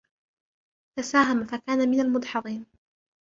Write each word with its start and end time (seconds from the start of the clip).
فساهم 0.97 1.45
فكان 1.45 1.89
من 1.89 1.99
المدحضين 1.99 2.65